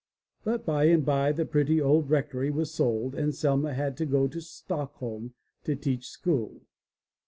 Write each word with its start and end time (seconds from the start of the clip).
But 0.43 0.65
by 0.65 0.85
and 0.85 1.05
by 1.05 1.31
the 1.31 1.45
pretty 1.45 1.79
old 1.79 2.09
rectory 2.09 2.49
was 2.49 2.73
sold 2.73 3.13
and 3.13 3.35
Selma 3.35 3.75
had 3.75 3.95
to 3.97 4.07
go 4.07 4.27
to 4.29 4.41
Stockholm 4.41 5.35
to 5.63 5.75
teach 5.75 6.07
school. 6.09 6.61